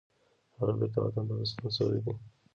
هغه 0.57 0.73
بیرته 0.79 0.97
وطن 1.01 1.25
ته 1.29 1.33
ستون 1.49 1.69
شوی 1.77 1.99
دی. 2.05 2.13